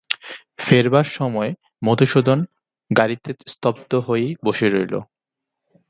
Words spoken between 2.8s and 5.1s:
গাড়িতে স্তব্ধ হয়েই বসে রইল।